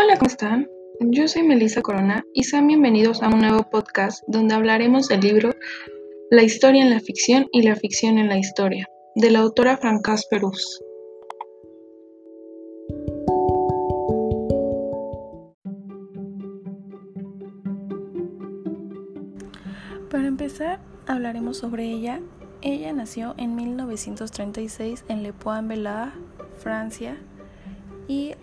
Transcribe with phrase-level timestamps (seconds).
[0.00, 0.68] Hola, ¿cómo están?
[1.00, 5.50] Yo soy Melissa Corona y sean bienvenidos a un nuevo podcast donde hablaremos del libro
[6.30, 10.24] La historia en la ficción y la ficción en la historia, de la autora Francas
[10.30, 10.80] Perús.
[20.12, 20.78] Para empezar,
[21.08, 22.20] hablaremos sobre ella.
[22.62, 26.12] Ella nació en 1936 en Le Point-Bellard,
[26.60, 27.18] Francia,
[28.06, 28.36] y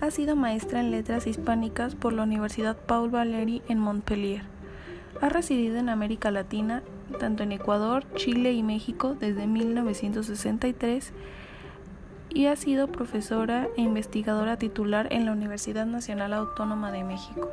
[0.00, 4.42] ha sido maestra en letras hispánicas por la Universidad Paul Valéry en Montpellier.
[5.20, 6.82] Ha residido en América Latina,
[7.18, 11.12] tanto en Ecuador, Chile y México desde 1963
[12.30, 17.50] y ha sido profesora e investigadora titular en la Universidad Nacional Autónoma de México.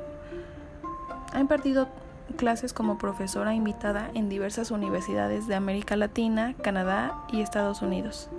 [1.34, 1.90] Ha impartido
[2.38, 8.30] clases como profesora invitada en diversas universidades de América Latina, Canadá y Estados Unidos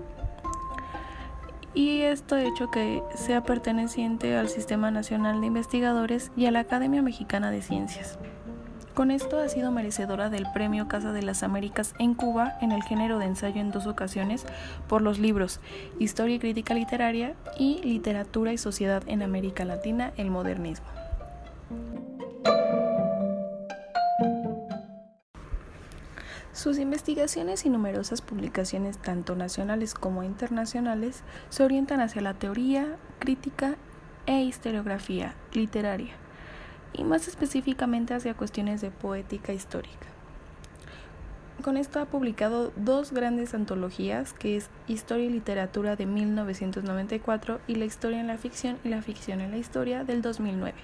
[1.75, 6.61] y esto ha hecho que sea perteneciente al Sistema Nacional de Investigadores y a la
[6.61, 8.19] Academia Mexicana de Ciencias.
[8.95, 12.83] Con esto ha sido merecedora del Premio Casa de las Américas en Cuba en el
[12.83, 14.45] género de ensayo en dos ocasiones
[14.89, 15.61] por los libros
[16.01, 20.87] Historia y Crítica Literaria y Literatura y Sociedad en América Latina, el Modernismo.
[26.59, 33.77] Sus investigaciones y numerosas publicaciones, tanto nacionales como internacionales, se orientan hacia la teoría, crítica
[34.27, 36.15] e historiografía literaria,
[36.93, 40.09] y más específicamente hacia cuestiones de poética histórica.
[41.63, 47.77] Con esto ha publicado dos grandes antologías, que es Historia y Literatura de 1994 y
[47.77, 50.75] La Historia en la Ficción y la Ficción en la Historia del 2009.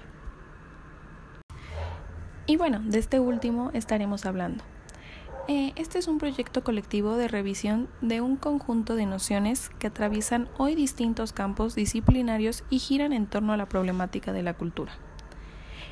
[2.45, 4.63] Y bueno, de este último estaremos hablando.
[5.47, 10.49] Eh, este es un proyecto colectivo de revisión de un conjunto de nociones que atraviesan
[10.57, 14.93] hoy distintos campos disciplinarios y giran en torno a la problemática de la cultura.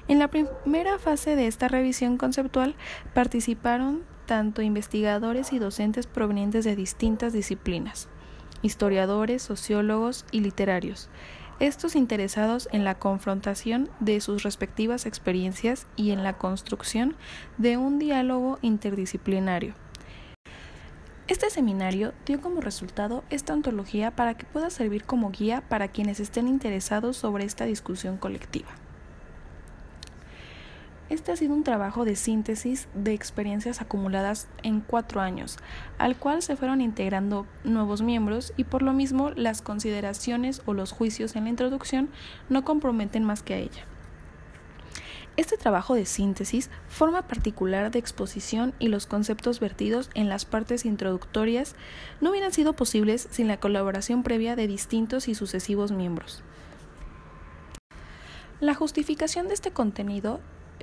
[0.08, 2.74] En la primera fase de esta revisión conceptual
[3.14, 8.10] participaron tanto investigadores y docentes provenientes de distintas disciplinas,
[8.64, 11.10] historiadores, sociólogos y literarios,
[11.60, 17.16] estos interesados en la confrontación de sus respectivas experiencias y en la construcción
[17.58, 19.74] de un diálogo interdisciplinario.
[21.28, 26.20] Este seminario dio como resultado esta ontología para que pueda servir como guía para quienes
[26.20, 28.68] estén interesados sobre esta discusión colectiva.
[31.14, 35.60] Este ha sido un trabajo de síntesis de experiencias acumuladas en cuatro años,
[36.00, 40.92] al cual se fueron integrando nuevos miembros y por lo mismo las consideraciones o los
[40.92, 42.10] juicios en la introducción
[42.50, 43.86] no comprometen más que a ella.
[45.38, 50.84] Este trabajo de síntesis forma particular de exposición y los conceptos vertidos en las partes
[50.84, 51.76] introductorias
[52.22, 56.42] no hubieran sido posibles sin la colaboración previa de distintos y sucesivos miembros.
[58.60, 60.40] La justificación de este contenido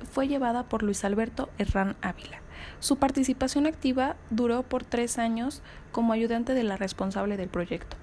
[0.09, 2.41] fue llevada por Luis Alberto Herrán Ávila.
[2.79, 7.97] Su participación activa duró por tres años como ayudante de la responsable del proyecto,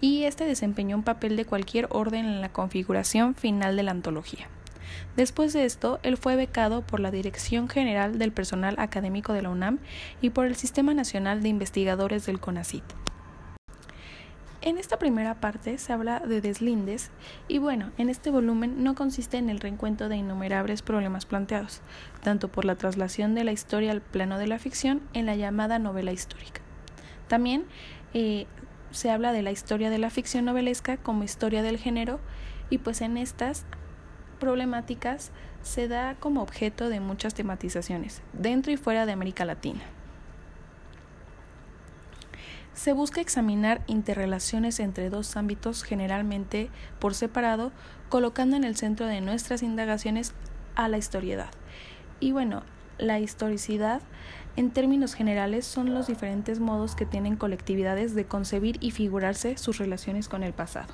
[0.00, 4.48] y este desempeñó un papel de cualquier orden en la configuración final de la antología.
[5.16, 9.50] Después de esto, él fue becado por la Dirección General del Personal Académico de la
[9.50, 9.78] UNAM
[10.20, 12.84] y por el Sistema Nacional de Investigadores del CONACIT.
[14.66, 17.10] En esta primera parte se habla de deslindes
[17.48, 21.82] y bueno, en este volumen no consiste en el reencuentro de innumerables problemas planteados,
[22.22, 25.78] tanto por la traslación de la historia al plano de la ficción en la llamada
[25.78, 26.62] novela histórica.
[27.28, 27.66] También
[28.14, 28.46] eh,
[28.90, 32.18] se habla de la historia de la ficción novelesca como historia del género
[32.70, 33.66] y pues en estas
[34.40, 35.30] problemáticas
[35.60, 39.82] se da como objeto de muchas tematizaciones, dentro y fuera de América Latina.
[42.74, 47.72] Se busca examinar interrelaciones entre dos ámbitos generalmente por separado,
[48.08, 50.34] colocando en el centro de nuestras indagaciones
[50.74, 51.50] a la historiedad.
[52.18, 52.62] Y bueno,
[52.98, 54.02] la historicidad
[54.56, 59.78] en términos generales son los diferentes modos que tienen colectividades de concebir y figurarse sus
[59.78, 60.92] relaciones con el pasado.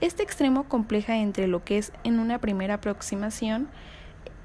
[0.00, 3.68] Este extremo compleja entre lo que es en una primera aproximación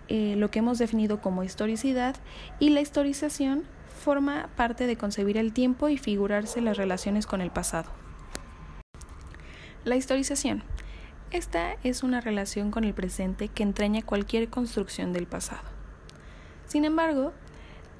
[0.10, 2.16] eh, lo que hemos definido como historicidad
[2.60, 3.64] y la historización
[3.98, 7.90] forma parte de concebir el tiempo y figurarse las relaciones con el pasado.
[9.84, 10.64] La historización.
[11.32, 15.64] Esta es una relación con el presente que entraña cualquier construcción del pasado.
[16.66, 17.34] Sin embargo,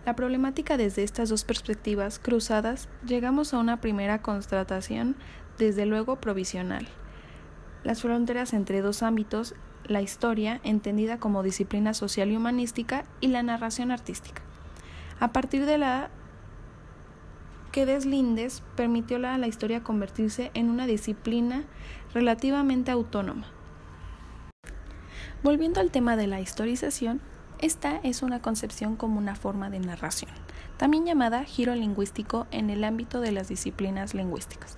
[0.06, 5.18] la problemática desde estas dos perspectivas cruzadas llegamos a una primera constatación
[5.58, 6.88] desde luego provisional.
[7.84, 9.56] Las fronteras entre dos ámbitos,
[9.86, 14.47] la historia, entendida como disciplina social y humanística, y la narración artística
[15.20, 16.10] a partir de la
[17.72, 21.64] que Deslindes permitió a la historia convertirse en una disciplina
[22.14, 23.48] relativamente autónoma.
[25.44, 27.22] Volviendo al tema de la historización,
[27.60, 30.32] esta es una concepción como una forma de narración,
[30.78, 34.78] también llamada giro lingüístico en el ámbito de las disciplinas lingüísticas.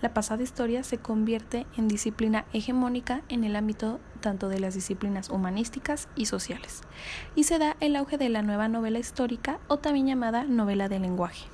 [0.00, 5.28] La pasada historia se convierte en disciplina hegemónica en el ámbito tanto de las disciplinas
[5.28, 6.82] humanísticas y sociales,
[7.34, 11.02] y se da el auge de la nueva novela histórica o también llamada novela del
[11.02, 11.46] lenguaje.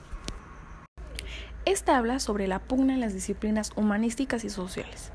[1.64, 5.10] Esta habla sobre la pugna en las disciplinas humanísticas y sociales,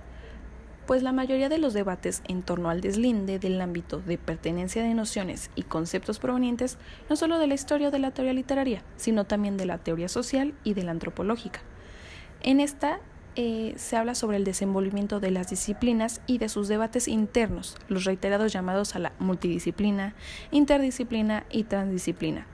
[0.88, 4.96] pues la mayoría de los debates en torno al deslinde del ámbito de pertenencia de
[4.96, 6.80] nociones y conceptos provenientes
[7.12, 10.10] no solo de la historia o de la teoría literaria, sino también de la teoría
[10.10, 11.60] social y de la antropológica.
[12.42, 13.02] En esta
[13.42, 18.04] eh, se habla sobre el desenvolvimiento de las disciplinas y de sus debates internos, los
[18.04, 20.14] reiterados llamados a la multidisciplina,
[20.52, 22.46] interdisciplina y transdisciplina.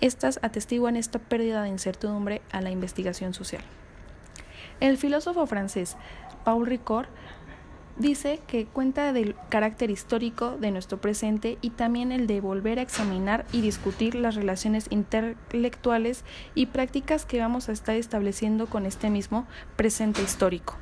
[0.00, 3.62] Estas atestiguan esta pérdida de incertidumbre a la investigación social.
[4.80, 5.96] El filósofo francés
[6.44, 7.06] Paul Ricoeur
[7.98, 12.82] dice que cuenta del carácter histórico de nuestro presente y también el de volver a
[12.82, 19.10] examinar y discutir las relaciones intelectuales y prácticas que vamos a estar estableciendo con este
[19.10, 19.46] mismo
[19.76, 20.76] presente histórico.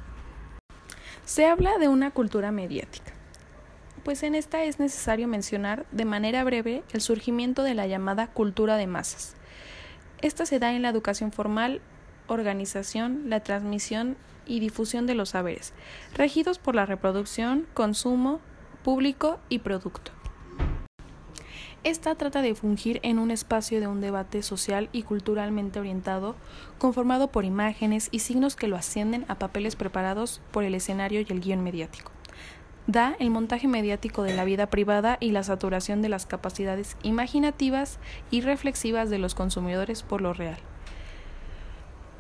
[1.25, 3.13] Se habla de una cultura mediática,
[4.05, 8.77] pues en esta es necesario mencionar de manera breve el surgimiento de la llamada cultura
[8.77, 9.35] de masas.
[10.21, 11.81] Esta se da en la educación formal,
[12.27, 14.17] organización, la transmisión
[14.47, 15.73] y difusión de los saberes,
[16.15, 18.41] regidos por la reproducción, consumo,
[18.83, 20.13] público y producto.
[21.85, 26.35] Esta trata de fungir en un espacio de un debate social y culturalmente orientado,
[26.79, 31.27] conformado por imágenes y signos que lo ascienden a papeles preparados por el escenario y
[31.29, 32.11] el guion mediático.
[32.87, 37.99] Da el montaje mediático de la vida privada y la saturación de las capacidades imaginativas
[38.31, 40.59] y reflexivas de los consumidores por lo real.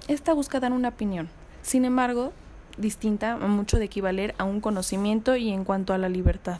[0.08, 1.30] Esta busca dar una opinión,
[1.64, 2.32] sin embargo,
[2.76, 6.58] distinta mucho de equivaler a un conocimiento y en cuanto a la libertad.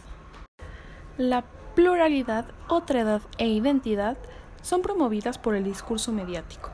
[1.18, 4.16] La pluralidad, otredad e identidad
[4.62, 6.70] son promovidas por el discurso mediático.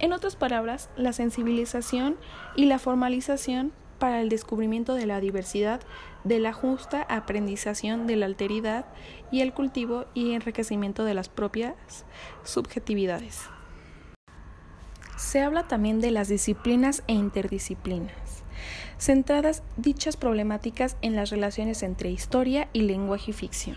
[0.00, 2.16] En otras palabras, la sensibilización
[2.56, 5.80] y la formalización para el descubrimiento de la diversidad,
[6.24, 8.86] de la justa aprendización de la alteridad
[9.30, 12.04] y el cultivo y enriquecimiento de las propias
[12.42, 13.48] subjetividades.
[15.22, 18.12] Se habla también de las disciplinas e interdisciplinas,
[18.98, 23.76] centradas dichas problemáticas en las relaciones entre historia y lenguaje y ficción.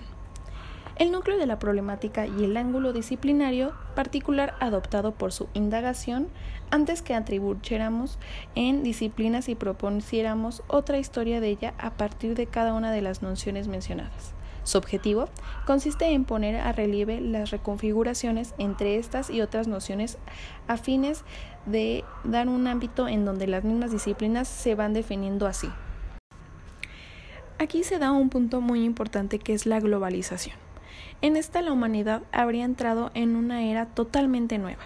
[0.97, 6.27] El núcleo de la problemática y el ángulo disciplinario particular adoptado por su indagación
[6.71, 8.17] antes que atribuyéramos
[8.55, 13.21] en disciplinas y propusiéramos otra historia de ella a partir de cada una de las
[13.21, 14.33] nociones mencionadas.
[14.65, 15.29] Su objetivo
[15.67, 20.17] consiste en poner a relieve las reconfiguraciones entre estas y otras nociones
[20.67, 21.23] a fines
[21.67, 25.69] de dar un ámbito en donde las mismas disciplinas se van definiendo así.
[27.59, 30.57] Aquí se da un punto muy importante que es la globalización.
[31.21, 34.83] En esta la humanidad habría entrado en una era totalmente nueva.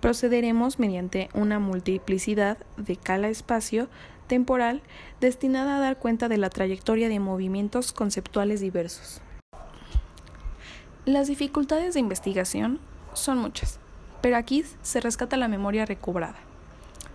[0.00, 3.88] Procederemos mediante una multiplicidad de cala espacio
[4.26, 4.82] temporal
[5.20, 9.20] destinada a dar cuenta de la trayectoria de movimientos conceptuales diversos.
[11.04, 12.80] Las dificultades de investigación
[13.12, 13.78] son muchas,
[14.20, 16.38] pero aquí se rescata la memoria recobrada.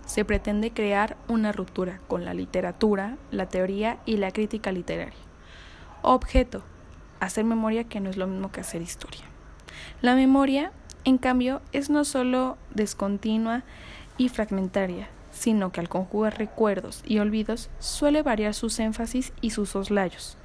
[0.06, 5.18] Se pretende crear una ruptura con la literatura, la teoría y la crítica literaria.
[6.02, 6.62] Objeto,
[7.20, 9.22] hacer memoria que no es lo mismo que hacer historia.
[10.00, 10.72] La memoria,
[11.04, 13.62] en cambio, es no solo descontinua
[14.18, 19.70] y fragmentaria, sino que al conjugar recuerdos y olvidos suele variar sus énfasis y sus
[19.70, 20.36] soslayos,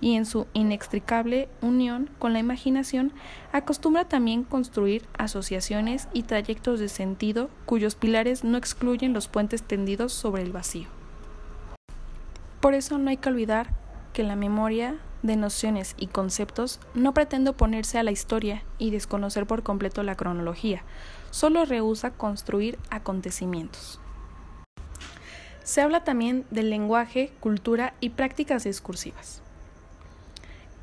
[0.00, 3.12] y en su inextricable unión con la imaginación
[3.52, 10.12] acostumbra también construir asociaciones y trayectos de sentido cuyos pilares no excluyen los puentes tendidos
[10.12, 10.88] sobre el vacío.
[12.60, 13.74] Por eso no hay que olvidar
[14.12, 19.46] que la memoria de nociones y conceptos no pretende oponerse a la historia y desconocer
[19.46, 20.82] por completo la cronología,
[21.30, 24.00] solo rehúsa construir acontecimientos.
[25.66, 29.42] Se habla también del lenguaje, cultura y prácticas discursivas.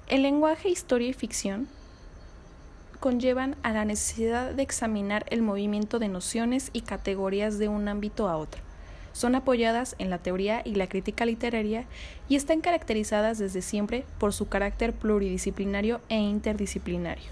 [0.08, 1.70] El lenguaje, historia y ficción
[3.00, 8.28] conllevan a la necesidad de examinar el movimiento de nociones y categorías de un ámbito
[8.28, 8.62] a otro.
[9.14, 11.86] Son apoyadas en la teoría y la crítica literaria
[12.28, 17.32] y están caracterizadas desde siempre por su carácter pluridisciplinario e interdisciplinario.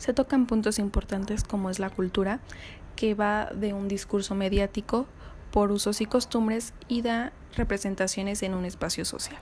[0.00, 2.40] Se tocan puntos importantes como es la cultura,
[2.96, 5.06] que va de un discurso mediático
[5.52, 9.40] por usos y costumbres y da representaciones en un espacio social.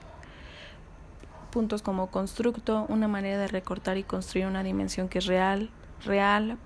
[1.51, 5.71] Puntos como constructo, una manera de recortar y construir una dimensión que es real,
[6.05, 6.59] real,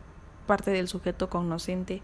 [0.47, 2.03] parte del sujeto cognoscente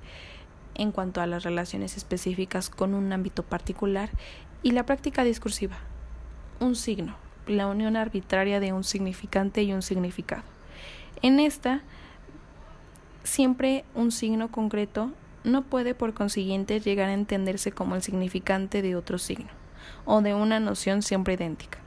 [0.75, 4.11] en cuanto a las relaciones específicas con un ámbito particular
[4.63, 5.77] y la práctica discursiva,
[6.61, 10.43] un signo, la unión arbitraria de un significante y un significado.
[11.23, 11.83] En esta,
[13.25, 15.11] siempre un signo concreto
[15.43, 19.49] no puede por consiguiente llegar a entenderse como el significante de otro signo
[20.05, 21.79] o de una noción siempre idéntica.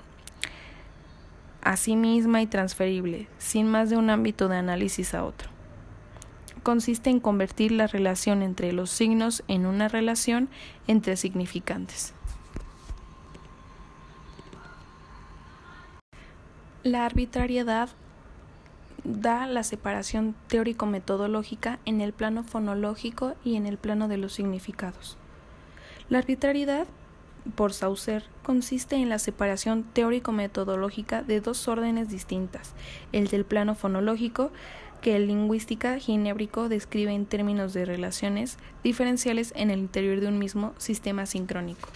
[1.62, 5.50] Así misma y transferible, sin más de un ámbito de análisis a otro.
[6.63, 10.50] Consiste en convertir la relación entre los signos en una relación
[10.88, 12.13] entre significantes.
[16.84, 17.89] La arbitrariedad
[19.04, 25.18] da la separación teórico-metodológica en el plano fonológico y en el plano de los significados.
[26.10, 26.88] La arbitrariedad,
[27.56, 32.74] por Saucer, consiste en la separación teórico-metodológica de dos órdenes distintas,
[33.12, 34.51] el del plano fonológico,
[35.01, 40.39] que el lingüística ginébrico describe en términos de relaciones diferenciales en el interior de un
[40.39, 41.89] mismo sistema sincrónico.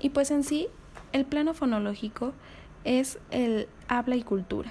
[0.00, 0.68] Y pues en sí,
[1.12, 2.32] el plano fonológico
[2.84, 4.70] es el habla y cultura.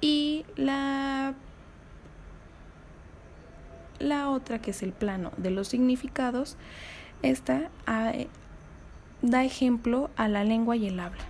[0.00, 1.34] Y la,
[3.98, 6.56] la otra, que es el plano de los significados,
[7.22, 8.12] esta ah,
[9.22, 11.24] da ejemplo a la lengua y el habla.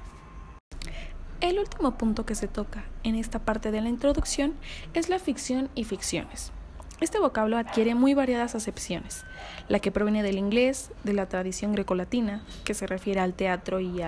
[1.40, 4.54] El último punto que se toca en esta parte de la introducción
[4.94, 6.50] es la ficción y ficciones.
[6.99, 9.26] Este vocablo adquiere muy variadas acepciones,
[9.68, 14.00] la que proviene del inglés, de la tradición grecolatina, que se refiere al teatro y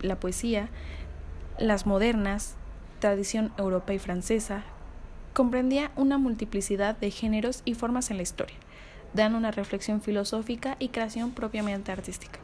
[0.00, 0.68] la poesía,
[1.58, 2.54] las modernas,
[3.00, 4.62] tradición europea y francesa,
[5.32, 8.56] comprendía una multiplicidad de géneros y formas en la historia,
[9.12, 12.38] dan una reflexión filosófica y creación propiamente artística.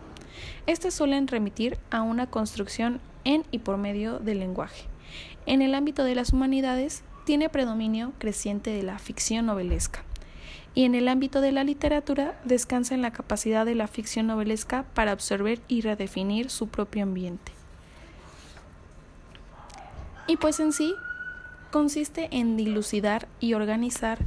[0.67, 4.85] Estas suelen remitir a una construcción en y por medio del lenguaje.
[5.47, 10.05] En el ámbito de las humanidades, tiene predominio creciente de la ficción novelesca
[10.75, 14.85] y en el ámbito de la literatura descansa en la capacidad de la ficción novelesca
[14.95, 17.53] para absorber y redefinir su propio ambiente.
[20.27, 20.95] Y pues en sí
[21.71, 24.19] consiste en dilucidar y organizar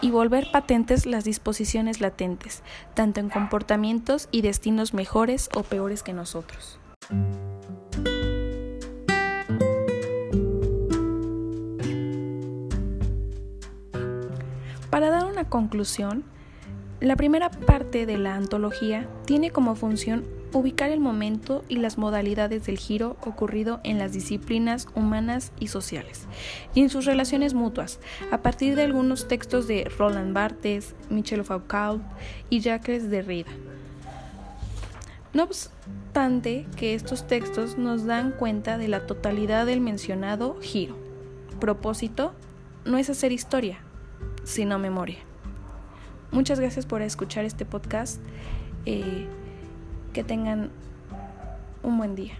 [0.00, 2.62] y volver patentes las disposiciones latentes,
[2.94, 6.78] tanto en comportamientos y destinos mejores o peores que nosotros.
[15.48, 16.24] Conclusión,
[17.00, 22.66] la primera parte de la antología tiene como función ubicar el momento y las modalidades
[22.66, 26.26] del giro ocurrido en las disciplinas humanas y sociales
[26.74, 27.98] y en sus relaciones mutuas,
[28.30, 32.02] a partir de algunos textos de Roland Barthes, Michel Foucault
[32.50, 33.50] y Jacques Derrida.
[35.32, 40.96] No obstante que estos textos nos dan cuenta de la totalidad del mencionado giro.
[41.58, 42.32] Propósito
[42.84, 43.80] no es hacer historia,
[44.44, 45.18] sino memoria.
[46.34, 48.20] Muchas gracias por escuchar este podcast.
[48.86, 49.28] Eh,
[50.12, 50.70] que tengan
[51.84, 52.34] un buen día.